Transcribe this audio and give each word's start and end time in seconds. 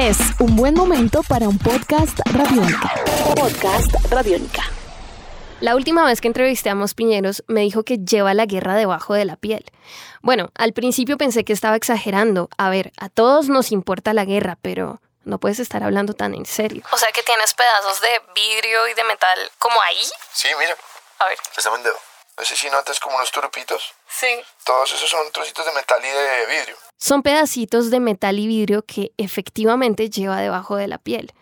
Es 0.00 0.16
un 0.38 0.54
buen 0.54 0.74
momento 0.74 1.24
para 1.24 1.48
un 1.48 1.58
podcast 1.58 2.20
radiónica. 2.26 2.94
Podcast 3.34 3.92
radiónica. 4.08 4.62
La 5.58 5.74
última 5.74 6.06
vez 6.06 6.20
que 6.20 6.28
entrevisté 6.28 6.70
a 6.70 6.76
Mos 6.76 6.94
Piñeros 6.94 7.42
me 7.48 7.62
dijo 7.62 7.82
que 7.82 7.98
lleva 7.98 8.32
la 8.32 8.46
guerra 8.46 8.76
debajo 8.76 9.14
de 9.14 9.24
la 9.24 9.34
piel. 9.34 9.64
Bueno, 10.22 10.52
al 10.54 10.72
principio 10.72 11.18
pensé 11.18 11.44
que 11.44 11.52
estaba 11.52 11.74
exagerando. 11.74 12.48
A 12.58 12.70
ver, 12.70 12.92
a 12.96 13.08
todos 13.08 13.48
nos 13.48 13.72
importa 13.72 14.14
la 14.14 14.24
guerra, 14.24 14.56
pero 14.62 15.00
no 15.24 15.38
puedes 15.38 15.58
estar 15.58 15.82
hablando 15.82 16.14
tan 16.14 16.32
en 16.32 16.46
serio. 16.46 16.84
O 16.92 16.96
sea 16.96 17.10
que 17.10 17.24
tienes 17.24 17.52
pedazos 17.54 18.00
de 18.00 18.22
vidrio 18.36 18.86
y 18.86 18.94
de 18.94 19.02
metal 19.02 19.50
como 19.58 19.82
ahí. 19.82 20.04
Sí, 20.32 20.46
mira. 20.60 20.76
A 21.18 21.26
ver. 21.26 21.38
Préstame 21.52 21.78
el 21.78 21.82
dedo. 21.82 22.07
No 22.38 22.44
sé 22.44 22.54
si 22.54 22.70
notas 22.70 23.00
como 23.00 23.16
unos 23.16 23.32
turpitos. 23.32 23.82
Sí. 24.08 24.28
Todos 24.64 24.92
esos 24.92 25.10
son 25.10 25.26
trocitos 25.32 25.66
de 25.66 25.72
metal 25.72 25.98
y 26.00 26.06
de 26.06 26.56
vidrio. 26.56 26.76
Son 26.96 27.24
pedacitos 27.24 27.90
de 27.90 27.98
metal 27.98 28.38
y 28.38 28.46
vidrio 28.46 28.84
que 28.86 29.10
efectivamente 29.16 30.08
lleva 30.08 30.40
debajo 30.40 30.76
de 30.76 30.86
la 30.86 30.98
piel. 30.98 31.32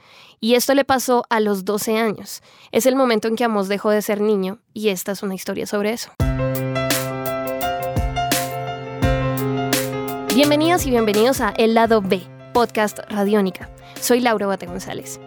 Y 0.41 0.55
esto 0.55 0.75
le 0.75 0.87
pasó 0.87 1.27
a 1.29 1.41
los 1.41 1.67
12 1.67 1.99
años. 1.99 2.43
Es 2.73 2.87
el 2.87 2.97
momento 2.97 3.29
en 3.29 3.37
que 3.37 3.45
Amos 3.45 3.69
dejó 3.69 3.91
de 3.91 4.01
ser 4.01 4.23
niño 4.23 4.59
y 4.73 4.89
esta 4.89 5.13
es 5.13 5.23
una 5.23 5.35
historia 5.35 5.67
sobre 5.67 5.93
eso. 5.93 6.13
Bienvenidas 10.35 10.87
y 10.87 10.91
bienvenidos 10.91 11.43
a 11.43 11.51
El 11.59 11.75
Lado 11.75 12.01
B, 12.01 12.23
podcast 12.55 13.01
Radiónica. 13.11 13.69
Soy 14.01 14.21
Laura 14.21 14.47
Bate 14.47 14.65
González. 14.65 15.21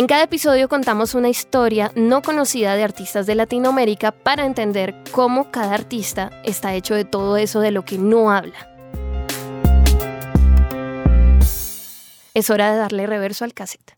En 0.00 0.06
cada 0.06 0.22
episodio 0.22 0.70
contamos 0.70 1.14
una 1.14 1.28
historia 1.28 1.92
no 1.94 2.22
conocida 2.22 2.74
de 2.74 2.82
artistas 2.82 3.26
de 3.26 3.34
Latinoamérica 3.34 4.12
para 4.12 4.46
entender 4.46 4.94
cómo 5.12 5.50
cada 5.50 5.74
artista 5.74 6.30
está 6.42 6.72
hecho 6.72 6.94
de 6.94 7.04
todo 7.04 7.36
eso 7.36 7.60
de 7.60 7.70
lo 7.70 7.84
que 7.84 7.98
no 7.98 8.30
habla. 8.30 8.66
Es 12.32 12.48
hora 12.48 12.72
de 12.72 12.78
darle 12.78 13.06
reverso 13.06 13.44
al 13.44 13.52
cassette. 13.52 13.94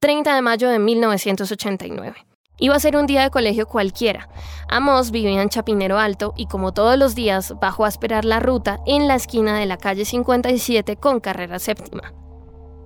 30 0.00 0.34
de 0.34 0.42
mayo 0.42 0.68
de 0.68 0.78
1989. 0.78 2.26
Iba 2.58 2.76
a 2.76 2.80
ser 2.80 2.98
un 2.98 3.06
día 3.06 3.22
de 3.22 3.30
colegio 3.30 3.66
cualquiera. 3.66 4.28
Amos 4.68 5.12
vivía 5.12 5.40
en 5.40 5.48
Chapinero 5.48 5.98
Alto 5.98 6.34
y 6.36 6.44
como 6.44 6.74
todos 6.74 6.98
los 6.98 7.14
días 7.14 7.54
bajó 7.58 7.86
a 7.86 7.88
esperar 7.88 8.26
la 8.26 8.38
ruta 8.38 8.80
en 8.84 9.08
la 9.08 9.14
esquina 9.14 9.58
de 9.58 9.64
la 9.64 9.78
calle 9.78 10.04
57 10.04 10.96
con 10.96 11.20
carrera 11.20 11.58
séptima. 11.58 12.19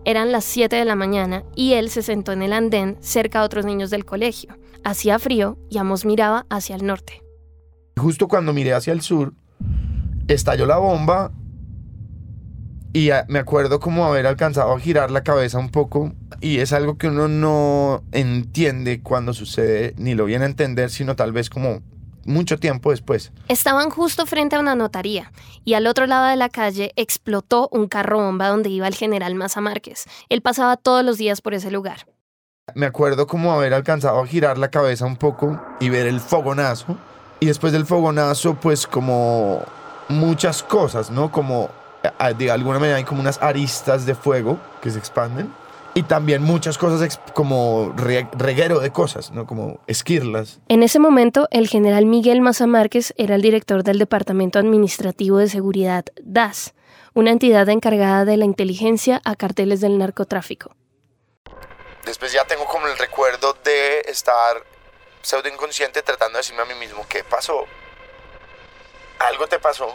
Eran 0.06 0.32
las 0.32 0.44
7 0.44 0.76
de 0.76 0.84
la 0.84 0.96
mañana 0.96 1.44
y 1.56 1.72
él 1.74 1.88
se 1.88 2.02
sentó 2.02 2.32
en 2.32 2.42
el 2.42 2.52
andén 2.52 2.98
cerca 3.00 3.40
a 3.40 3.44
otros 3.44 3.64
niños 3.64 3.88
del 3.88 4.04
colegio. 4.04 4.54
Hacía 4.84 5.18
frío 5.18 5.56
y 5.70 5.78
Amos 5.78 6.04
miraba 6.04 6.44
hacia 6.50 6.76
el 6.76 6.84
norte. 6.84 7.22
Justo 7.96 8.28
cuando 8.28 8.52
miré 8.52 8.74
hacia 8.74 8.92
el 8.92 9.00
sur, 9.00 9.32
estalló 10.28 10.66
la 10.66 10.76
bomba 10.76 11.32
y 12.92 13.10
ah, 13.10 13.24
me 13.28 13.38
acuerdo 13.38 13.80
como 13.80 14.04
haber 14.04 14.26
alcanzado 14.26 14.72
a 14.72 14.78
girar 14.78 15.10
la 15.10 15.22
cabeza 15.22 15.58
un 15.58 15.70
poco 15.70 16.12
y 16.40 16.58
es 16.58 16.74
algo 16.74 16.98
que 16.98 17.08
uno 17.08 17.28
no 17.28 18.04
entiende 18.12 19.00
cuando 19.00 19.32
sucede, 19.32 19.94
ni 19.96 20.14
lo 20.14 20.26
viene 20.26 20.44
a 20.44 20.48
entender, 20.48 20.90
sino 20.90 21.16
tal 21.16 21.32
vez 21.32 21.48
como 21.48 21.80
mucho 22.26 22.58
tiempo 22.58 22.90
después. 22.90 23.32
Estaban 23.48 23.90
justo 23.90 24.26
frente 24.26 24.56
a 24.56 24.60
una 24.60 24.74
notaría 24.74 25.32
y 25.64 25.74
al 25.74 25.86
otro 25.86 26.06
lado 26.06 26.26
de 26.26 26.36
la 26.36 26.48
calle 26.48 26.92
explotó 26.96 27.68
un 27.72 27.88
carro 27.88 28.18
bomba 28.18 28.48
donde 28.48 28.70
iba 28.70 28.88
el 28.88 28.94
general 28.94 29.34
Maza 29.34 29.60
Márquez. 29.60 30.06
Él 30.28 30.42
pasaba 30.42 30.76
todos 30.76 31.04
los 31.04 31.18
días 31.18 31.40
por 31.40 31.54
ese 31.54 31.70
lugar. 31.70 32.06
Me 32.74 32.86
acuerdo 32.86 33.26
como 33.26 33.52
haber 33.52 33.74
alcanzado 33.74 34.20
a 34.20 34.26
girar 34.26 34.56
la 34.58 34.70
cabeza 34.70 35.04
un 35.04 35.16
poco 35.16 35.60
y 35.80 35.90
ver 35.90 36.06
el 36.06 36.20
fogonazo. 36.20 36.96
Y 37.40 37.46
después 37.46 37.72
del 37.72 37.84
fogonazo, 37.84 38.54
pues 38.54 38.86
como 38.86 39.62
muchas 40.08 40.62
cosas, 40.62 41.10
¿no? 41.10 41.30
Como 41.30 41.68
de 42.38 42.50
alguna 42.50 42.78
manera 42.78 42.96
hay 42.96 43.04
como 43.04 43.20
unas 43.20 43.40
aristas 43.42 44.06
de 44.06 44.14
fuego 44.14 44.58
que 44.82 44.90
se 44.90 44.98
expanden 44.98 45.52
y 45.94 46.02
también 46.02 46.42
muchas 46.42 46.76
cosas 46.76 47.20
como 47.34 47.94
reguero 47.96 48.80
de 48.80 48.90
cosas, 48.90 49.30
¿no? 49.30 49.46
Como 49.46 49.80
esquirlas. 49.86 50.60
En 50.68 50.82
ese 50.82 50.98
momento, 50.98 51.46
el 51.52 51.68
general 51.68 52.04
Miguel 52.04 52.40
Maza 52.40 52.66
Márquez 52.66 53.14
era 53.16 53.36
el 53.36 53.42
director 53.42 53.84
del 53.84 53.98
Departamento 53.98 54.58
Administrativo 54.58 55.38
de 55.38 55.48
Seguridad 55.48 56.04
DAS, 56.20 56.74
una 57.14 57.30
entidad 57.30 57.68
encargada 57.68 58.24
de 58.24 58.36
la 58.36 58.44
inteligencia 58.44 59.22
a 59.24 59.36
carteles 59.36 59.80
del 59.80 59.98
narcotráfico. 59.98 60.74
Después 62.04 62.32
ya 62.32 62.44
tengo 62.44 62.64
como 62.66 62.88
el 62.88 62.98
recuerdo 62.98 63.56
de 63.64 64.00
estar 64.08 64.62
pseudo 65.22 65.48
inconsciente 65.48 66.02
tratando 66.02 66.36
de 66.36 66.40
decirme 66.40 66.62
a 66.62 66.66
mí 66.66 66.74
mismo, 66.74 67.06
¿qué 67.08 67.22
pasó? 67.22 67.66
Algo 69.20 69.46
te 69.46 69.60
pasó, 69.60 69.94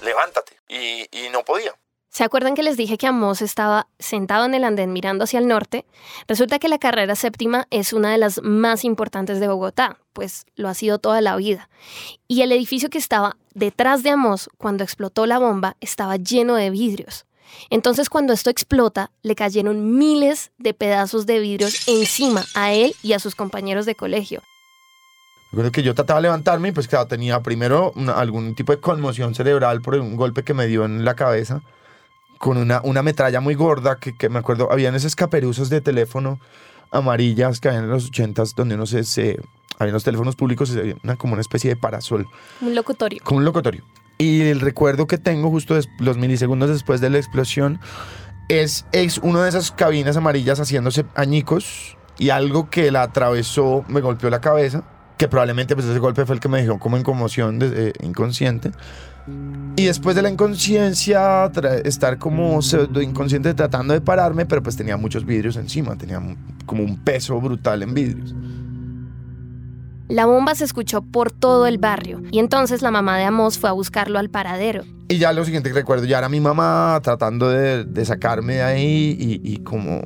levántate. 0.00 0.56
Y, 0.68 1.08
y 1.10 1.28
no 1.30 1.44
podía. 1.44 1.74
¿Se 2.12 2.24
acuerdan 2.24 2.54
que 2.54 2.62
les 2.62 2.76
dije 2.76 2.98
que 2.98 3.06
Amos 3.06 3.40
estaba 3.40 3.88
sentado 3.98 4.44
en 4.44 4.52
el 4.52 4.64
andén 4.64 4.92
mirando 4.92 5.24
hacia 5.24 5.38
el 5.38 5.48
norte? 5.48 5.86
Resulta 6.28 6.58
que 6.58 6.68
la 6.68 6.78
carrera 6.78 7.16
séptima 7.16 7.66
es 7.70 7.94
una 7.94 8.12
de 8.12 8.18
las 8.18 8.42
más 8.42 8.84
importantes 8.84 9.40
de 9.40 9.48
Bogotá, 9.48 9.96
pues 10.12 10.44
lo 10.54 10.68
ha 10.68 10.74
sido 10.74 10.98
toda 10.98 11.22
la 11.22 11.36
vida. 11.36 11.70
Y 12.28 12.42
el 12.42 12.52
edificio 12.52 12.90
que 12.90 12.98
estaba 12.98 13.38
detrás 13.54 14.02
de 14.02 14.10
Amos 14.10 14.50
cuando 14.58 14.84
explotó 14.84 15.24
la 15.24 15.38
bomba 15.38 15.78
estaba 15.80 16.18
lleno 16.18 16.54
de 16.54 16.68
vidrios. 16.68 17.24
Entonces 17.70 18.10
cuando 18.10 18.34
esto 18.34 18.50
explota, 18.50 19.10
le 19.22 19.34
cayeron 19.34 19.96
miles 19.96 20.52
de 20.58 20.74
pedazos 20.74 21.24
de 21.24 21.38
vidrios 21.38 21.88
encima 21.88 22.44
a 22.54 22.74
él 22.74 22.94
y 23.02 23.14
a 23.14 23.20
sus 23.20 23.34
compañeros 23.34 23.86
de 23.86 23.94
colegio. 23.94 24.42
Recuerdo 25.50 25.72
que 25.72 25.82
yo 25.82 25.94
trataba 25.94 26.18
de 26.18 26.24
levantarme 26.24 26.68
y 26.68 26.72
pues 26.72 26.90
tenía 27.08 27.40
primero 27.40 27.94
algún 28.14 28.54
tipo 28.54 28.72
de 28.72 28.80
conmoción 28.80 29.34
cerebral 29.34 29.80
por 29.80 29.94
un 29.94 30.16
golpe 30.16 30.42
que 30.42 30.52
me 30.52 30.66
dio 30.66 30.84
en 30.84 31.06
la 31.06 31.16
cabeza 31.16 31.62
con 32.42 32.56
una, 32.56 32.80
una 32.82 33.04
metralla 33.04 33.40
muy 33.40 33.54
gorda 33.54 33.98
que, 33.98 34.16
que 34.16 34.28
me 34.28 34.40
acuerdo, 34.40 34.72
habían 34.72 34.96
esos 34.96 35.14
caperuzos 35.14 35.70
de 35.70 35.80
teléfono 35.80 36.40
amarillas 36.90 37.60
que 37.60 37.68
habían 37.68 37.84
en 37.84 37.90
los 37.90 38.06
ochentas 38.08 38.56
donde 38.56 38.74
uno 38.74 38.84
se, 38.84 39.04
se 39.04 39.38
había 39.78 39.92
los 39.92 40.02
teléfonos 40.02 40.34
públicos 40.34 40.74
y 40.74 40.96
una, 41.04 41.14
como 41.14 41.34
una 41.34 41.40
especie 41.40 41.70
de 41.70 41.76
parasol. 41.76 42.26
Un 42.60 42.74
locutorio. 42.74 43.20
Como 43.22 43.38
un 43.38 43.44
locutorio. 43.44 43.84
Y 44.18 44.40
el 44.40 44.58
recuerdo 44.58 45.06
que 45.06 45.18
tengo 45.18 45.50
justo 45.50 45.78
los 46.00 46.16
milisegundos 46.16 46.68
después 46.68 47.00
de 47.00 47.10
la 47.10 47.18
explosión 47.18 47.78
es, 48.48 48.86
es 48.90 49.18
una 49.18 49.44
de 49.44 49.48
esas 49.48 49.70
cabinas 49.70 50.16
amarillas 50.16 50.58
haciéndose 50.58 51.04
añicos 51.14 51.96
y 52.18 52.30
algo 52.30 52.70
que 52.70 52.90
la 52.90 53.02
atravesó 53.02 53.84
me 53.86 54.00
golpeó 54.00 54.30
la 54.30 54.40
cabeza, 54.40 54.82
que 55.16 55.28
probablemente 55.28 55.74
pues 55.74 55.86
ese 55.86 55.98
golpe 55.98 56.26
fue 56.26 56.34
el 56.34 56.40
que 56.40 56.48
me 56.48 56.62
dejó 56.62 56.78
como 56.78 56.96
en 56.96 57.02
conmoción 57.02 57.58
de, 57.58 57.88
eh, 57.88 57.92
inconsciente. 58.02 58.72
Y 59.76 59.84
después 59.84 60.16
de 60.16 60.22
la 60.22 60.30
inconsciencia, 60.30 61.50
estar 61.84 62.18
como 62.18 62.60
pseudo 62.60 63.00
inconsciente 63.00 63.54
tratando 63.54 63.94
de 63.94 64.00
pararme, 64.00 64.46
pero 64.46 64.62
pues 64.62 64.76
tenía 64.76 64.96
muchos 64.96 65.24
vidrios 65.24 65.56
encima, 65.56 65.96
tenía 65.96 66.20
como 66.66 66.82
un 66.82 66.98
peso 66.98 67.40
brutal 67.40 67.82
en 67.82 67.94
vidrios. 67.94 68.34
La 70.08 70.26
bomba 70.26 70.54
se 70.54 70.64
escuchó 70.64 71.00
por 71.00 71.30
todo 71.30 71.66
el 71.66 71.78
barrio 71.78 72.20
y 72.30 72.38
entonces 72.38 72.82
la 72.82 72.90
mamá 72.90 73.16
de 73.16 73.24
Amos 73.24 73.58
fue 73.58 73.70
a 73.70 73.72
buscarlo 73.72 74.18
al 74.18 74.28
paradero. 74.28 74.84
Y 75.08 75.18
ya 75.18 75.32
lo 75.32 75.44
siguiente 75.44 75.70
que 75.70 75.74
recuerdo, 75.74 76.04
ya 76.04 76.18
era 76.18 76.28
mi 76.28 76.40
mamá 76.40 77.00
tratando 77.02 77.48
de, 77.48 78.04
sacarme 78.04 78.56
de 78.56 78.62
ahí 78.62 79.16
y, 79.18 79.40
y, 79.42 79.58
como 79.58 80.02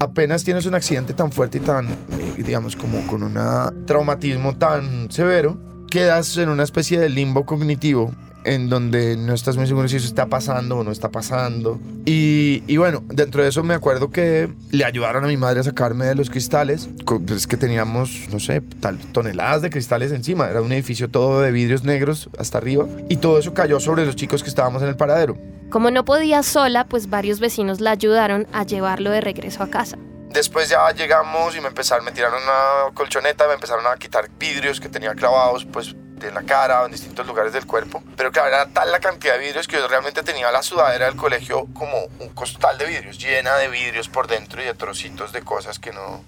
apenas 0.00 0.42
tienes 0.42 0.66
un 0.66 0.74
accidente 0.74 1.12
tan 1.14 1.30
fuerte 1.30 1.58
y 1.58 1.60
tan, 1.60 1.86
eh, 1.86 1.94
digamos, 2.38 2.74
como 2.74 3.06
con 3.06 3.22
un 3.22 3.38
traumatismo 3.86 4.56
tan 4.56 5.10
severo, 5.10 5.58
quedas 5.88 6.36
en 6.38 6.48
una 6.48 6.64
especie 6.64 6.98
de 6.98 7.08
limbo 7.08 7.44
cognitivo 7.44 8.10
en 8.42 8.70
donde 8.70 9.18
no 9.18 9.34
estás 9.34 9.58
muy 9.58 9.66
seguro 9.66 9.86
si 9.86 9.96
eso 9.96 10.06
está 10.06 10.26
pasando 10.26 10.78
o 10.78 10.84
no 10.84 10.90
está 10.90 11.10
pasando. 11.10 11.78
Y, 12.06 12.62
y, 12.66 12.78
bueno, 12.78 13.02
dentro 13.08 13.42
de 13.42 13.50
eso 13.50 13.62
me 13.62 13.74
acuerdo 13.74 14.10
que 14.10 14.48
le 14.70 14.86
ayudaron 14.86 15.24
a 15.24 15.26
mi 15.26 15.36
madre 15.36 15.60
a 15.60 15.62
sacarme 15.62 16.06
de 16.06 16.14
los 16.14 16.30
cristales, 16.30 16.88
pues 17.04 17.46
que 17.46 17.58
teníamos, 17.58 18.28
no 18.32 18.40
sé, 18.40 18.62
tal, 18.80 18.98
toneladas 19.12 19.60
de 19.60 19.68
cristales 19.68 20.12
encima. 20.12 20.48
Era 20.48 20.62
un 20.62 20.72
edificio 20.72 21.10
todo 21.10 21.42
de 21.42 21.52
vidrios 21.52 21.84
negros 21.84 22.30
hasta 22.38 22.56
arriba 22.56 22.86
y 23.10 23.16
todo 23.16 23.38
eso 23.38 23.52
cayó 23.52 23.78
sobre 23.78 24.06
los 24.06 24.16
chicos 24.16 24.42
que 24.42 24.48
estábamos 24.48 24.82
en 24.82 24.88
el 24.88 24.96
paradero. 24.96 25.36
Como 25.70 25.92
no 25.92 26.04
podía 26.04 26.42
sola, 26.42 26.84
pues 26.84 27.08
varios 27.08 27.38
vecinos 27.38 27.80
la 27.80 27.92
ayudaron 27.92 28.48
a 28.52 28.64
llevarlo 28.64 29.10
de 29.12 29.20
regreso 29.20 29.62
a 29.62 29.70
casa. 29.70 29.96
Después 30.30 30.68
ya 30.68 30.90
llegamos 30.90 31.54
y 31.56 31.60
me 31.60 31.68
empezaron, 31.68 32.04
me 32.04 32.10
tiraron 32.10 32.42
una 32.42 32.92
colchoneta, 32.92 33.46
me 33.46 33.54
empezaron 33.54 33.86
a 33.86 33.94
quitar 33.96 34.28
vidrios 34.30 34.80
que 34.80 34.88
tenía 34.88 35.14
clavados, 35.14 35.64
pues 35.64 35.94
de 35.94 36.32
la 36.32 36.42
cara 36.42 36.82
o 36.82 36.86
en 36.86 36.92
distintos 36.92 37.24
lugares 37.24 37.52
del 37.52 37.66
cuerpo. 37.66 38.02
Pero 38.16 38.32
claro, 38.32 38.48
era 38.48 38.66
tal 38.66 38.90
la 38.90 38.98
cantidad 38.98 39.34
de 39.34 39.38
vidrios 39.46 39.68
que 39.68 39.76
yo 39.76 39.86
realmente 39.86 40.24
tenía 40.24 40.50
la 40.50 40.62
sudadera 40.62 41.06
del 41.06 41.16
colegio 41.16 41.68
como 41.72 41.98
un 42.18 42.30
costal 42.30 42.76
de 42.76 42.86
vidrios, 42.86 43.18
llena 43.18 43.56
de 43.56 43.68
vidrios 43.68 44.08
por 44.08 44.26
dentro 44.26 44.60
y 44.60 44.64
de 44.64 44.74
trocitos 44.74 45.32
de 45.32 45.42
cosas 45.42 45.78
que 45.78 45.92
no 45.92 46.24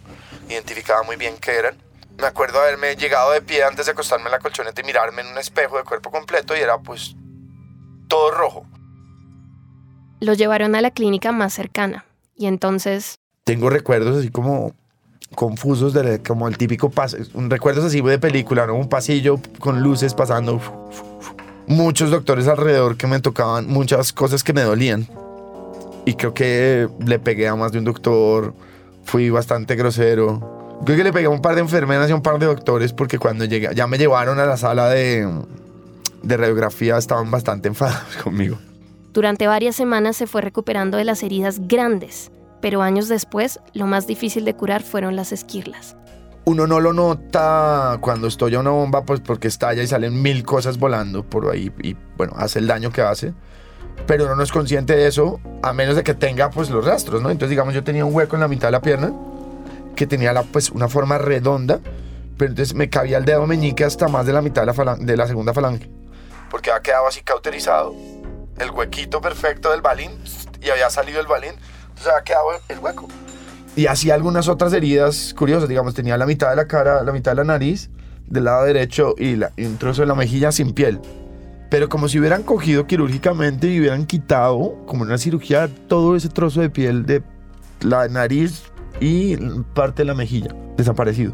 identificaba 0.49 1.03
muy 1.03 1.17
bien 1.17 1.37
qué 1.39 1.57
eran. 1.57 1.77
Me 2.17 2.29
acuerdo 2.29 2.61
haberme 2.61 2.95
llegado 2.95 3.33
de 3.33 3.43
pie 3.43 3.65
antes 3.65 3.87
de 3.87 3.93
acostarme 3.93 4.27
en 4.27 4.33
la 4.33 4.39
colchoneta 4.39 4.81
y 4.81 4.85
mirarme 4.85 5.23
en 5.23 5.29
un 5.29 5.39
espejo 5.39 5.79
de 5.79 5.85
cuerpo 5.85 6.13
completo 6.13 6.57
y 6.57 6.61
era 6.61 6.79
pues 6.79 7.17
todo 8.07 8.31
rojo. 8.31 8.67
Lo 10.23 10.35
llevaron 10.35 10.77
a 10.77 10.81
la 10.81 10.93
clínica 10.93 11.33
más 11.33 11.53
cercana 11.53 12.05
y 12.37 12.47
entonces 12.47 13.17
tengo 13.43 13.71
recuerdos 13.71 14.19
así 14.19 14.31
como 14.31 14.73
confusos 15.35 15.93
de 15.95 16.23
como 16.23 16.47
el 16.47 16.57
típico 16.57 16.91
paso, 16.91 17.17
recuerdos 17.35 17.85
así 17.85 18.01
de 18.01 18.21
película, 18.21 18.65
¿no? 18.69 18.77
Un 18.77 18.89
pasillo 18.89 19.41
con 19.59 19.83
luces 19.83 20.15
pasando. 20.15 20.61
Muchos 21.67 22.13
doctores 22.13 22.47
alrededor 22.47 22.97
que 22.97 23.09
me 23.09 23.19
tocaban 23.19 23.67
muchas 23.67 24.13
cosas 24.13 24.45
que 24.45 24.53
me 24.53 24.63
dolían. 24.63 25.09
y 26.05 26.15
creo 26.15 26.35
que 26.35 26.89
le 27.05 27.19
pegué 27.19 27.49
a 27.49 27.57
más 27.57 27.73
de 27.73 27.79
un 27.79 27.85
doctor, 27.85 28.55
fui 29.05 29.29
bastante 29.29 29.75
grosero. 29.75 30.79
Creo 30.85 30.99
que 30.99 31.05
le 31.05 31.13
pegué 31.13 31.27
a 31.27 31.31
un 31.31 31.43
par 31.43 31.57
de 31.57 31.63
enfermeras 31.63 32.09
y 32.09 32.13
a 32.13 32.15
un 32.15 32.23
par 32.23 32.39
de 32.39 32.47
doctores 32.47 32.93
porque 32.93 33.19
cuando 33.19 33.45
llegué, 33.45 33.75
ya 33.75 33.89
me 33.89 33.99
llevaron 33.99 34.39
a 34.39 34.47
la 34.47 34.57
sala 34.57 34.89
de, 34.89 35.29
de 36.23 36.37
radiografía 36.37 36.97
estaban 36.97 37.29
bastante 37.33 37.67
enfadados 37.75 38.17
conmigo. 38.23 38.57
Durante 39.13 39.47
varias 39.47 39.77
semanas 39.77 40.17
se 40.17 40.27
fue 40.27 40.41
recuperando 40.41 40.97
de 40.97 41.05
las 41.05 41.23
heridas 41.23 41.69
grandes, 41.69 42.33
pero 42.63 42.81
años 42.81 43.09
después 43.09 43.61
lo 43.75 43.87
más 43.87 44.07
difícil 44.07 44.47
de 44.47 44.55
curar 44.55 44.83
fueron 44.83 45.17
las 45.17 45.33
esquirlas. 45.33 45.97
Uno 46.45 46.67
no 46.67 46.81
lo 46.81 46.95
nota 46.95 47.99
cuando 48.01 48.27
estoy 48.27 48.55
a 48.55 48.61
una 48.61 48.71
bomba 48.71 49.05
pues 49.05 49.21
porque 49.21 49.49
estalla 49.49 49.83
y 49.83 49.87
salen 49.87 50.23
mil 50.23 50.43
cosas 50.45 50.79
volando 50.79 51.25
por 51.25 51.51
ahí 51.51 51.71
y 51.83 51.95
bueno, 52.17 52.33
hace 52.37 52.59
el 52.59 52.67
daño 52.67 52.91
que 52.91 53.03
hace. 53.03 53.35
Pero 54.07 54.25
uno 54.25 54.35
no 54.35 54.43
es 54.43 54.51
consciente 54.51 54.97
de 54.97 55.07
eso 55.07 55.41
a 55.63 55.75
menos 55.75 55.95
de 55.95 56.03
que 56.03 56.15
tenga 56.15 56.49
pues 56.49 56.71
los 56.71 56.85
rastros, 56.85 57.21
¿no? 57.21 57.31
Entonces 57.31 57.51
digamos 57.51 57.75
yo 57.75 57.85
tenía 57.85 58.07
un 58.07 58.15
hueco 58.15 58.37
en 58.37 58.41
la 58.41 58.49
mitad 58.49 58.69
de 58.69 58.73
la 58.73 58.81
pierna 58.81 59.13
que 59.95 60.07
tenía 60.07 60.33
la, 60.33 60.43
pues 60.43 60.71
una 60.71 60.89
forma 60.89 61.19
redonda, 61.19 61.81
pero 62.39 62.51
entonces 62.51 62.75
me 62.75 62.89
cabía 62.89 63.19
el 63.19 63.27
dedo 63.27 63.47
meñique 63.47 63.85
hasta 63.85 64.09
más 64.09 64.25
de 64.25 64.33
la 64.33 64.41
mitad 64.41 64.63
de 64.99 65.17
la, 65.17 65.27
segunda 65.27 65.53
falange, 65.53 65.89
porque 66.51 66.71
había 66.71 66.83
quedado 66.83 67.07
así 67.07 67.21
cauterizado, 67.21 67.95
el 68.63 68.71
huequito 68.71 69.21
perfecto 69.21 69.71
del 69.71 69.83
balín, 69.83 70.13
y 70.61 70.71
había 70.71 70.91
salido 70.91 71.21
el 71.21 71.27
balín, 71.27 71.53
entonces 71.83 72.07
había 72.07 72.25
quedado 72.25 72.47
el 72.69 72.79
hueco. 72.79 73.09
Y 73.75 73.87
así 73.87 74.11
algunas 74.11 74.49
otras 74.49 74.73
heridas 74.73 75.35
curiosas, 75.37 75.69
digamos, 75.69 75.95
tenía 75.95 76.17
la 76.17 76.27
mitad 76.27 76.51
de 76.51 76.57
la 76.57 76.67
cara, 76.67 77.03
la 77.03 77.13
mitad 77.13 77.33
de 77.33 77.37
la 77.37 77.45
nariz, 77.45 77.91
del 78.27 78.45
lado 78.45 78.65
derecho 78.65 79.15
y, 79.19 79.37
la, 79.37 79.53
un 79.59 79.77
trozo 79.79 80.03
de 80.03 80.09
la 80.09 80.15
mejilla 80.15 80.53
sin 80.53 80.73
piel. 80.73 81.01
Pero 81.71 81.89
como 81.89 82.09
si 82.09 82.19
hubieran 82.19 82.43
cogido 82.43 82.87
quirúrgicamente 82.87 83.69
y 83.69 83.81
hubieran 83.81 84.07
quitado, 84.07 84.85
como 84.87 85.03
una 85.03 85.17
cirugía, 85.17 85.71
todo 85.89 86.17
ese 86.17 86.29
trozo 86.29 86.61
de 86.61 86.69
piel 86.69 87.07
de 87.07 87.23
la 87.81 88.09
nariz 88.09 88.65
y 89.01 89.37
parte 89.75 90.03
de 90.03 90.07
la 90.07 90.15
mejilla, 90.15 90.55
desaparecido. 90.77 91.33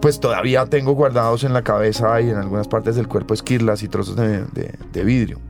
Pues 0.00 0.20
todavía 0.20 0.66
tengo 0.66 0.92
guardados 0.92 1.42
en 1.42 1.52
la 1.52 1.62
cabeza 1.62 2.20
y 2.20 2.30
en 2.30 2.36
algunas 2.36 2.68
partes 2.68 2.96
del 2.96 3.08
cuerpo 3.08 3.34
esquirlas 3.34 3.82
y 3.82 3.88
trozos 3.88 4.16
de, 4.16 5.04
vidrio. 5.04 5.40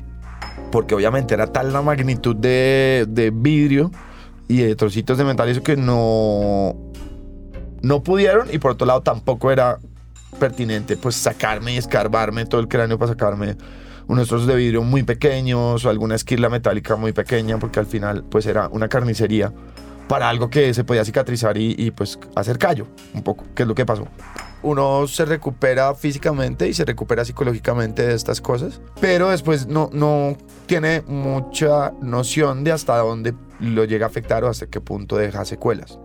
Porque 0.71 0.95
obviamente 0.95 1.35
era 1.35 1.47
tal 1.47 1.73
la 1.73 1.83
magnitud 1.83 2.37
de, 2.37 3.07
de 3.09 3.31
vidrio 3.31 3.91
y 4.49 4.63
de 4.63 4.75
trocitos 4.75 5.19
de 5.19 5.25
metal 5.25 5.49
eso 5.49 5.63
que 5.63 5.77
no, 5.77 6.75
no 7.83 8.03
pudieron 8.03 8.49
y 8.53 8.59
por 8.59 8.73
otro 8.73 8.87
lado 8.87 9.03
tampoco 9.03 9.53
era 9.53 9.79
pertinente 10.41 10.97
pues 10.97 11.15
sacarme 11.17 11.75
y 11.75 11.77
escarbarme 11.77 12.47
todo 12.47 12.61
el 12.61 12.69
cráneo 12.69 12.99
para 12.99 13.13
sacarme 13.13 13.57
unos 14.07 14.29
trozos 14.29 14.47
de 14.47 14.57
vidrio 14.57 14.83
muy 14.83 15.03
pequeños 15.03 15.85
o 15.85 15.91
alguna 15.91 16.15
esquirla 16.15 16.49
metálica 16.49 16.97
muy 16.97 17.13
pequeña 17.13 17.59
porque 17.59 17.79
al 17.79 17.87
final 17.87 18.25
pues 18.25 18.47
era 18.47 18.69
una 18.69 18.89
carnicería 18.89 19.53
para 20.09 20.29
algo 20.29 20.49
que 20.51 20.73
se 20.75 20.85
podía 20.85 21.05
cicatrizar 21.05 21.57
y, 21.59 21.91
pues 21.91 22.19
hacer 22.35 22.59
callo 22.59 22.87
un 23.15 23.23
poco, 23.23 23.45
que 23.55 23.63
es 23.63 23.69
lo 23.69 23.75
que 23.75 23.87
pasó. 23.87 24.09
Uno 24.63 25.07
se 25.07 25.25
recupera 25.25 25.95
físicamente 25.95 26.67
y 26.67 26.75
se 26.75 26.85
recupera 26.85 27.25
psicológicamente 27.25 28.07
de 28.07 28.15
estas 28.15 28.41
cosas, 28.41 28.81
pero 29.01 29.31
después 29.31 29.69
no, 29.69 29.89
no 29.93 30.37
tiene 30.67 31.03
mucha 31.03 31.93
noción 32.01 32.65
de 32.65 32.73
hasta 32.73 32.97
dónde 32.97 33.35
lo 33.61 33.85
llega 33.85 34.07
a 34.07 34.09
afectar 34.09 34.43
o 34.43 34.49
hasta 34.49 34.67
qué 34.67 34.81
punto 34.81 35.17
deja 35.17 35.45
secuelas. 35.45 35.99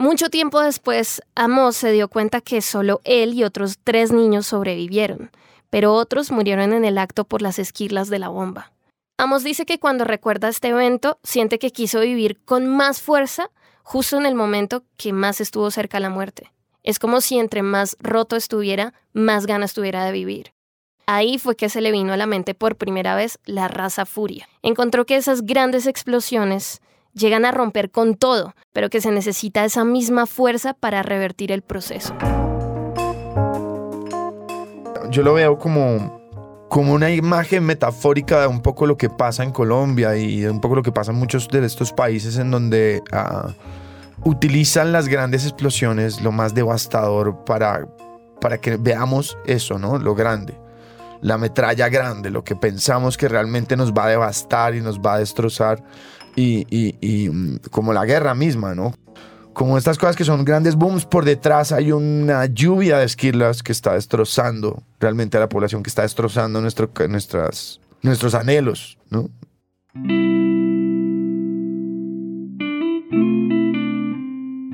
Mucho 0.00 0.28
tiempo 0.28 0.60
después, 0.60 1.22
Amos 1.34 1.76
se 1.76 1.92
dio 1.92 2.08
cuenta 2.08 2.40
que 2.40 2.60
solo 2.60 3.00
él 3.04 3.32
y 3.34 3.44
otros 3.44 3.78
tres 3.82 4.12
niños 4.12 4.46
sobrevivieron, 4.46 5.30
pero 5.70 5.94
otros 5.94 6.30
murieron 6.32 6.72
en 6.72 6.84
el 6.84 6.98
acto 6.98 7.24
por 7.24 7.40
las 7.40 7.58
esquirlas 7.58 8.10
de 8.10 8.18
la 8.18 8.28
bomba. 8.28 8.73
Amos 9.16 9.44
dice 9.44 9.64
que 9.64 9.78
cuando 9.78 10.04
recuerda 10.04 10.48
este 10.48 10.68
evento, 10.68 11.20
siente 11.22 11.60
que 11.60 11.70
quiso 11.70 12.00
vivir 12.00 12.40
con 12.44 12.66
más 12.66 13.00
fuerza 13.00 13.48
justo 13.84 14.18
en 14.18 14.26
el 14.26 14.34
momento 14.34 14.82
que 14.96 15.12
más 15.12 15.40
estuvo 15.40 15.70
cerca 15.70 15.98
a 15.98 16.00
la 16.00 16.10
muerte. 16.10 16.52
Es 16.82 16.98
como 16.98 17.20
si 17.20 17.38
entre 17.38 17.62
más 17.62 17.96
roto 18.00 18.34
estuviera, 18.34 18.92
más 19.12 19.46
ganas 19.46 19.72
tuviera 19.72 20.04
de 20.04 20.10
vivir. 20.10 20.52
Ahí 21.06 21.38
fue 21.38 21.54
que 21.54 21.68
se 21.68 21.80
le 21.80 21.92
vino 21.92 22.12
a 22.12 22.16
la 22.16 22.26
mente 22.26 22.54
por 22.54 22.74
primera 22.74 23.14
vez 23.14 23.38
la 23.44 23.68
raza 23.68 24.04
furia. 24.04 24.48
Encontró 24.62 25.06
que 25.06 25.14
esas 25.14 25.42
grandes 25.42 25.86
explosiones 25.86 26.80
llegan 27.12 27.44
a 27.44 27.52
romper 27.52 27.92
con 27.92 28.16
todo, 28.16 28.56
pero 28.72 28.90
que 28.90 29.00
se 29.00 29.12
necesita 29.12 29.64
esa 29.64 29.84
misma 29.84 30.26
fuerza 30.26 30.74
para 30.74 31.04
revertir 31.04 31.52
el 31.52 31.62
proceso. 31.62 32.16
Yo 35.10 35.22
lo 35.22 35.34
veo 35.34 35.56
como 35.56 36.23
como 36.68 36.92
una 36.92 37.10
imagen 37.10 37.64
metafórica 37.64 38.40
de 38.40 38.46
un 38.46 38.60
poco 38.60 38.86
lo 38.86 38.96
que 38.96 39.10
pasa 39.10 39.42
en 39.42 39.52
Colombia 39.52 40.16
y 40.16 40.40
de 40.40 40.50
un 40.50 40.60
poco 40.60 40.74
lo 40.74 40.82
que 40.82 40.92
pasa 40.92 41.12
en 41.12 41.18
muchos 41.18 41.48
de 41.48 41.64
estos 41.64 41.92
países 41.92 42.36
en 42.36 42.50
donde 42.50 43.02
ah, 43.12 43.52
utilizan 44.24 44.92
las 44.92 45.08
grandes 45.08 45.44
explosiones, 45.44 46.20
lo 46.20 46.32
más 46.32 46.54
devastador, 46.54 47.44
para, 47.44 47.86
para 48.40 48.58
que 48.58 48.76
veamos 48.76 49.38
eso, 49.46 49.78
¿no? 49.78 49.98
Lo 49.98 50.14
grande. 50.14 50.58
La 51.20 51.38
metralla 51.38 51.88
grande, 51.88 52.30
lo 52.30 52.44
que 52.44 52.56
pensamos 52.56 53.16
que 53.16 53.28
realmente 53.28 53.76
nos 53.76 53.92
va 53.92 54.04
a 54.04 54.08
devastar 54.08 54.74
y 54.74 54.80
nos 54.80 55.00
va 55.00 55.14
a 55.14 55.18
destrozar. 55.18 55.82
Y, 56.36 56.66
y 56.70 57.28
mm, 57.28 57.58
como 57.70 57.92
la 57.92 58.04
guerra 58.04 58.34
misma, 58.34 58.74
¿no? 58.74 58.92
Como 59.54 59.78
estas 59.78 59.96
cosas 59.96 60.16
que 60.16 60.24
son 60.24 60.44
grandes 60.44 60.74
booms, 60.74 61.06
por 61.06 61.24
detrás 61.24 61.72
hay 61.72 61.92
una 61.92 62.46
lluvia 62.46 62.98
de 62.98 63.06
esquirlas 63.06 63.62
que 63.62 63.72
está 63.72 63.94
destrozando 63.94 64.82
realmente 65.00 65.36
a 65.36 65.40
la 65.40 65.48
población, 65.48 65.82
que 65.82 65.88
está 65.88 66.02
destrozando 66.02 66.60
nuestros 66.60 68.34
anhelos, 68.34 68.98
¿no? 69.10 69.30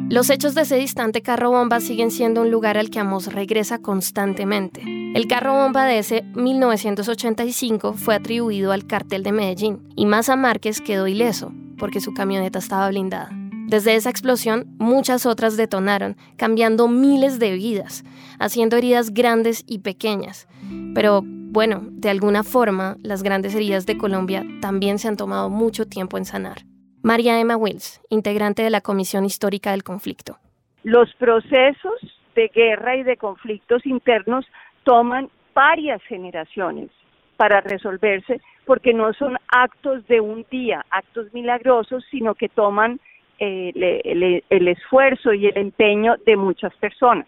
Los 0.08 0.28
hechos 0.28 0.56
de 0.56 0.62
ese 0.62 0.76
distante 0.76 1.22
carro 1.22 1.52
bomba 1.52 1.78
siguen 1.78 2.10
siendo 2.10 2.40
un 2.40 2.50
lugar 2.50 2.76
al 2.76 2.90
que 2.90 2.98
Amos 2.98 3.32
regresa 3.32 3.78
constantemente. 3.78 4.82
El 5.14 5.28
carro 5.28 5.54
bomba 5.54 5.84
de 5.84 5.98
ese 5.98 6.22
1985 6.34 7.92
fue 7.92 8.16
atribuido 8.16 8.72
al 8.72 8.86
cartel 8.86 9.22
de 9.22 9.30
Medellín 9.30 9.88
y 9.94 10.06
Maza 10.06 10.34
Márquez 10.34 10.80
quedó 10.80 11.06
ileso 11.06 11.52
porque 11.78 12.00
su 12.00 12.12
camioneta 12.12 12.58
estaba 12.58 12.88
blindada. 12.88 13.39
Desde 13.70 13.94
esa 13.94 14.10
explosión, 14.10 14.64
muchas 14.80 15.26
otras 15.26 15.56
detonaron, 15.56 16.16
cambiando 16.36 16.88
miles 16.88 17.38
de 17.38 17.52
vidas, 17.52 18.02
haciendo 18.40 18.76
heridas 18.76 19.14
grandes 19.14 19.62
y 19.64 19.78
pequeñas. 19.78 20.48
Pero 20.92 21.20
bueno, 21.22 21.82
de 21.84 22.10
alguna 22.10 22.42
forma, 22.42 22.96
las 23.04 23.22
grandes 23.22 23.54
heridas 23.54 23.86
de 23.86 23.96
Colombia 23.96 24.42
también 24.60 24.98
se 24.98 25.06
han 25.06 25.16
tomado 25.16 25.50
mucho 25.50 25.86
tiempo 25.86 26.18
en 26.18 26.24
sanar. 26.24 26.62
María 27.04 27.38
Emma 27.38 27.56
Wills, 27.56 28.00
integrante 28.10 28.64
de 28.64 28.70
la 28.70 28.80
Comisión 28.80 29.24
Histórica 29.24 29.70
del 29.70 29.84
Conflicto. 29.84 30.38
Los 30.82 31.14
procesos 31.14 32.00
de 32.34 32.50
guerra 32.52 32.96
y 32.96 33.04
de 33.04 33.16
conflictos 33.18 33.86
internos 33.86 34.46
toman 34.82 35.30
varias 35.54 36.02
generaciones 36.08 36.90
para 37.36 37.60
resolverse 37.60 38.40
porque 38.66 38.92
no 38.92 39.12
son 39.12 39.36
actos 39.46 40.04
de 40.08 40.20
un 40.20 40.44
día, 40.50 40.84
actos 40.90 41.32
milagrosos, 41.32 42.02
sino 42.10 42.34
que 42.34 42.48
toman 42.48 42.98
el, 43.40 44.42
el, 44.48 44.68
esfuerzo 44.68 45.32
y 45.32 45.46
el 45.46 45.56
empeño 45.56 46.16
de 46.26 46.36
muchas 46.36 46.74
personas. 46.76 47.26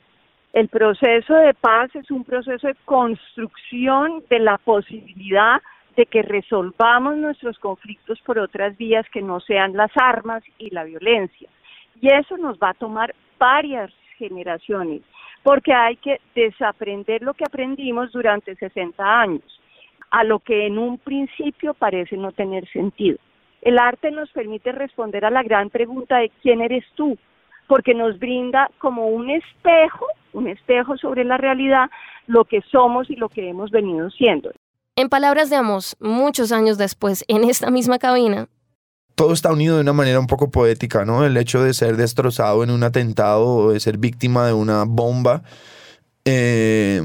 El 0.52 0.68
proceso 0.68 1.34
de 1.34 1.54
paz 1.54 1.94
es 1.96 2.10
un 2.10 2.24
proceso 2.24 2.66
de 2.66 2.76
construcción 2.84 4.22
de 4.28 4.38
la 4.38 4.58
posibilidad 4.58 5.62
de 5.96 6.06
que 6.06 6.22
resolvamos 6.22 7.16
nuestros 7.16 7.58
conflictos 7.58 8.20
por 8.20 8.38
otras 8.38 8.76
vías 8.76 9.08
que 9.10 9.22
no 9.22 9.40
sean 9.40 9.74
las 9.74 9.90
armas 9.96 10.42
y 10.58 10.70
la 10.70 10.84
violencia. 10.84 11.48
Y 12.00 12.08
eso 12.08 12.36
nos 12.36 12.58
va 12.58 12.70
a 12.70 12.74
tomar 12.74 13.14
varias 13.38 13.90
generaciones, 14.18 15.02
porque 15.42 15.72
hay 15.72 15.96
que 15.96 16.20
desaprender 16.34 17.22
lo 17.22 17.34
que 17.34 17.44
aprendimos 17.44 18.12
durante 18.12 18.54
60 18.54 19.20
años, 19.20 19.60
a 20.10 20.24
lo 20.24 20.38
que 20.38 20.66
en 20.66 20.78
un 20.78 20.98
principio 20.98 21.74
parece 21.74 22.16
no 22.16 22.32
tener 22.32 22.68
sentido. 22.68 23.18
El 23.62 23.78
arte 23.78 24.10
nos 24.10 24.28
permite 24.30 24.72
responder 24.72 25.24
a 25.24 25.30
la 25.30 25.44
gran 25.44 25.70
pregunta 25.70 26.18
de 26.18 26.30
quién 26.42 26.60
eres 26.60 26.84
tú, 26.96 27.16
porque 27.68 27.94
nos 27.94 28.18
brinda 28.18 28.68
como 28.78 29.06
un 29.06 29.30
espejo, 29.30 30.06
un 30.32 30.48
espejo 30.48 30.96
sobre 30.98 31.24
la 31.24 31.38
realidad, 31.38 31.88
lo 32.26 32.44
que 32.44 32.60
somos 32.72 33.08
y 33.08 33.14
lo 33.14 33.28
que 33.28 33.48
hemos 33.48 33.70
venido 33.70 34.10
siendo. 34.10 34.50
En 34.96 35.08
palabras 35.08 35.48
de 35.48 35.56
Amos, 35.56 35.96
muchos 36.00 36.50
años 36.50 36.76
después, 36.76 37.24
en 37.28 37.44
esta 37.44 37.70
misma 37.70 37.98
cabina, 37.98 38.48
todo 39.14 39.32
está 39.32 39.52
unido 39.52 39.76
de 39.76 39.82
una 39.82 39.92
manera 39.92 40.18
un 40.18 40.26
poco 40.26 40.50
poética, 40.50 41.04
¿no? 41.04 41.24
El 41.24 41.36
hecho 41.36 41.62
de 41.62 41.74
ser 41.74 41.96
destrozado 41.96 42.64
en 42.64 42.70
un 42.70 42.82
atentado 42.82 43.46
o 43.46 43.72
de 43.72 43.78
ser 43.78 43.98
víctima 43.98 44.46
de 44.46 44.54
una 44.54 44.84
bomba. 44.84 45.42
Eh, 46.24 47.00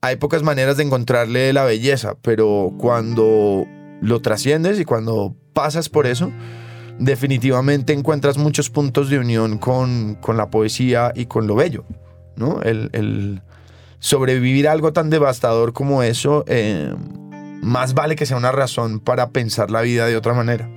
hay 0.00 0.16
pocas 0.16 0.42
maneras 0.42 0.76
de 0.76 0.84
encontrarle 0.84 1.52
la 1.52 1.64
belleza, 1.64 2.16
pero 2.22 2.72
cuando 2.78 3.66
lo 4.00 4.20
trasciendes 4.20 4.78
y 4.78 4.84
cuando 4.84 5.34
pasas 5.58 5.88
por 5.88 6.06
eso, 6.06 6.30
definitivamente 7.00 7.92
encuentras 7.92 8.38
muchos 8.38 8.70
puntos 8.70 9.10
de 9.10 9.18
unión 9.18 9.58
con, 9.58 10.16
la 10.36 10.50
poesía 10.50 11.10
y 11.16 11.26
con 11.26 11.48
lo 11.48 11.56
bello, 11.56 11.84
¿no? 12.36 12.62
El, 12.62 13.42
sobrevivir 13.98 14.68
a 14.68 14.72
algo 14.72 14.92
tan 14.92 15.10
devastador 15.10 15.72
como 15.72 16.04
eso, 16.04 16.44
eh, 16.46 16.94
más 17.60 17.94
vale 17.94 18.14
que 18.14 18.24
sea 18.24 18.36
una 18.36 18.52
razón 18.52 19.00
para 19.00 19.30
pensar 19.30 19.72
la 19.72 19.80
vida 19.80 20.06
de 20.06 20.16
otra 20.16 20.32
manera. 20.32 20.70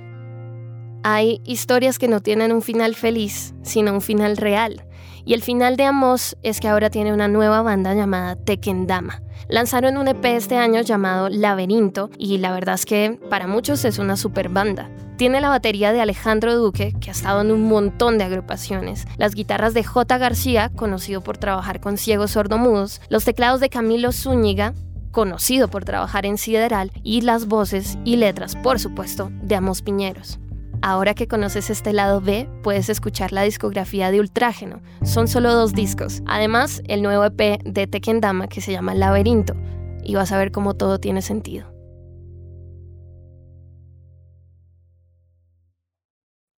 Hay 1.04 1.40
historias 1.44 2.00
que 2.00 2.08
no 2.08 2.20
tienen 2.20 2.50
un 2.50 2.62
final 2.62 2.96
feliz, 2.96 3.54
sino 3.62 3.92
un 3.92 4.00
final 4.00 4.36
real. 4.36 4.84
Y 5.24 5.34
el 5.34 5.42
final 5.42 5.76
de 5.76 5.84
Amos 5.84 6.36
es 6.42 6.60
que 6.60 6.68
ahora 6.68 6.90
tiene 6.90 7.12
una 7.12 7.28
nueva 7.28 7.62
banda 7.62 7.94
llamada 7.94 8.36
Tekendama. 8.36 9.22
Lanzaron 9.48 9.96
un 9.96 10.08
EP 10.08 10.24
este 10.24 10.56
año 10.56 10.80
llamado 10.80 11.28
Laberinto 11.28 12.10
y 12.18 12.38
la 12.38 12.52
verdad 12.52 12.74
es 12.74 12.86
que 12.86 13.18
para 13.30 13.46
muchos 13.46 13.84
es 13.84 13.98
una 13.98 14.16
super 14.16 14.48
banda. 14.48 14.90
Tiene 15.16 15.40
la 15.40 15.50
batería 15.50 15.92
de 15.92 16.00
Alejandro 16.00 16.56
Duque, 16.56 16.94
que 17.00 17.10
ha 17.10 17.12
estado 17.12 17.42
en 17.42 17.52
un 17.52 17.68
montón 17.68 18.18
de 18.18 18.24
agrupaciones, 18.24 19.06
las 19.18 19.34
guitarras 19.34 19.74
de 19.74 19.84
J. 19.84 20.18
García, 20.18 20.70
conocido 20.74 21.20
por 21.20 21.38
trabajar 21.38 21.80
con 21.80 21.96
ciegos 21.98 22.32
sordomudos, 22.32 23.00
los 23.08 23.24
teclados 23.24 23.60
de 23.60 23.68
Camilo 23.68 24.10
Zúñiga, 24.10 24.74
conocido 25.12 25.68
por 25.68 25.84
trabajar 25.84 26.26
en 26.26 26.38
Sideral, 26.38 26.90
y 27.04 27.20
las 27.20 27.46
voces 27.46 27.98
y 28.04 28.16
letras, 28.16 28.56
por 28.56 28.80
supuesto, 28.80 29.30
de 29.42 29.54
Amos 29.54 29.82
Piñeros. 29.82 30.40
Ahora 30.84 31.14
que 31.14 31.28
conoces 31.28 31.70
este 31.70 31.92
lado 31.92 32.20
B, 32.20 32.48
puedes 32.64 32.88
escuchar 32.88 33.32
la 33.32 33.42
discografía 33.42 34.10
de 34.10 34.18
Ultrágeno. 34.18 34.82
Son 35.04 35.28
solo 35.28 35.54
dos 35.54 35.74
discos. 35.74 36.22
Además, 36.26 36.82
el 36.88 37.02
nuevo 37.02 37.24
EP 37.24 37.62
de 37.62 37.86
Tekendama 37.86 38.48
que 38.48 38.60
se 38.60 38.72
llama 38.72 38.92
Laberinto. 38.92 39.54
Y 40.02 40.16
vas 40.16 40.32
a 40.32 40.38
ver 40.38 40.50
cómo 40.50 40.74
todo 40.74 40.98
tiene 40.98 41.22
sentido. 41.22 41.72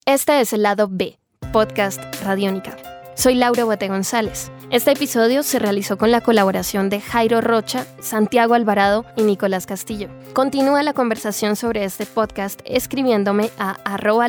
Este 0.06 0.40
es 0.40 0.54
el 0.54 0.62
lado 0.62 0.88
B, 0.90 1.18
podcast 1.52 2.00
Radiónica. 2.22 2.76
Soy 3.16 3.36
Laura 3.36 3.64
Bote 3.64 3.88
González. 3.88 4.50
Este 4.70 4.90
episodio 4.90 5.44
se 5.44 5.60
realizó 5.60 5.96
con 5.96 6.10
la 6.10 6.20
colaboración 6.20 6.90
de 6.90 7.00
Jairo 7.00 7.40
Rocha, 7.40 7.86
Santiago 8.00 8.54
Alvarado 8.54 9.04
y 9.16 9.22
Nicolás 9.22 9.66
Castillo. 9.66 10.08
Continúa 10.32 10.82
la 10.82 10.94
conversación 10.94 11.54
sobre 11.54 11.84
este 11.84 12.06
podcast 12.06 12.60
escribiéndome 12.64 13.50
a 13.56 13.76
arroba 13.84 14.26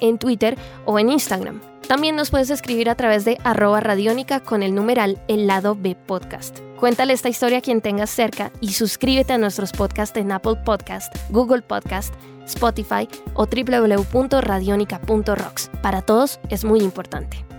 en 0.00 0.16
Twitter 0.18 0.56
o 0.86 0.98
en 0.98 1.10
Instagram. 1.10 1.60
También 1.86 2.16
nos 2.16 2.30
puedes 2.30 2.48
escribir 2.48 2.88
a 2.88 2.94
través 2.94 3.26
de 3.26 3.36
arroba 3.44 3.80
radiónica 3.80 4.40
con 4.40 4.62
el 4.62 4.74
numeral 4.74 5.20
El 5.28 5.46
lado 5.46 5.76
B 5.78 5.94
podcast. 5.94 6.60
Cuéntale 6.80 7.12
esta 7.12 7.28
historia 7.28 7.58
a 7.58 7.62
quien 7.62 7.82
tengas 7.82 8.08
cerca 8.10 8.50
y 8.60 8.72
suscríbete 8.72 9.34
a 9.34 9.38
nuestros 9.38 9.72
podcasts 9.72 10.16
en 10.16 10.32
Apple 10.32 10.56
Podcast, 10.64 11.14
Google 11.30 11.62
Podcast, 11.62 12.12
Spotify 12.46 13.08
o 13.34 13.46
www.radionica.rocks. 13.46 15.70
Para 15.82 16.02
todos 16.02 16.40
es 16.48 16.64
muy 16.64 16.80
importante. 16.80 17.45